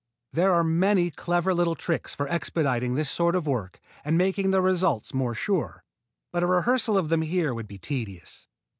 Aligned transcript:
There 0.33 0.51
are 0.51 0.63
many 0.63 1.11
clever 1.11 1.53
little 1.53 1.75
tricks 1.75 2.15
for 2.15 2.27
expediting 2.27 2.95
this 2.95 3.07
sort 3.11 3.35
of 3.35 3.45
work 3.45 3.79
and 4.03 4.15
for 4.15 4.17
making 4.17 4.49
the 4.49 4.59
results 4.59 5.13
more 5.13 5.35
sure, 5.35 5.83
but 6.33 6.41
a 6.41 6.47
rehearsal 6.47 6.97
of 6.97 7.09
them 7.09 7.21
here 7.21 7.53
would 7.53 7.67
be 7.67 7.77
tedious. 7.77 8.47